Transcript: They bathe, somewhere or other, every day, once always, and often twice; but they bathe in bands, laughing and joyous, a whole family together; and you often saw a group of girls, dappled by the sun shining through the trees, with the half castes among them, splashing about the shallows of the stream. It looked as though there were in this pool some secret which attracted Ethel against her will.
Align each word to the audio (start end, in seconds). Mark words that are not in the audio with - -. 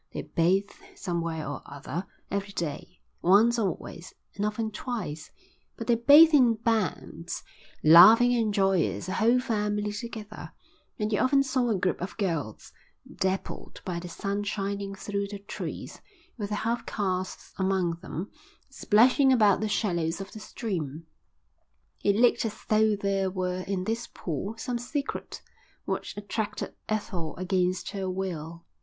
They 0.13 0.23
bathe, 0.23 0.71
somewhere 0.95 1.47
or 1.47 1.61
other, 1.63 2.07
every 2.31 2.53
day, 2.53 3.01
once 3.21 3.59
always, 3.59 4.15
and 4.33 4.43
often 4.43 4.71
twice; 4.71 5.29
but 5.77 5.85
they 5.85 5.93
bathe 5.93 6.33
in 6.33 6.55
bands, 6.55 7.43
laughing 7.83 8.33
and 8.33 8.51
joyous, 8.51 9.07
a 9.07 9.11
whole 9.13 9.39
family 9.39 9.91
together; 9.93 10.53
and 10.97 11.13
you 11.13 11.19
often 11.19 11.43
saw 11.43 11.69
a 11.69 11.77
group 11.77 12.01
of 12.01 12.17
girls, 12.17 12.73
dappled 13.15 13.81
by 13.85 13.99
the 13.99 14.09
sun 14.09 14.43
shining 14.43 14.95
through 14.95 15.27
the 15.27 15.37
trees, 15.37 16.01
with 16.35 16.49
the 16.49 16.55
half 16.65 16.87
castes 16.87 17.53
among 17.57 17.99
them, 17.99 18.31
splashing 18.71 19.31
about 19.31 19.59
the 19.61 19.69
shallows 19.69 20.19
of 20.19 20.31
the 20.31 20.39
stream. 20.39 21.05
It 22.03 22.15
looked 22.15 22.43
as 22.43 22.57
though 22.69 22.95
there 22.95 23.29
were 23.29 23.59
in 23.67 23.83
this 23.83 24.07
pool 24.11 24.55
some 24.57 24.79
secret 24.79 25.43
which 25.85 26.17
attracted 26.17 26.73
Ethel 26.89 27.35
against 27.37 27.91
her 27.91 28.09
will. 28.09 28.65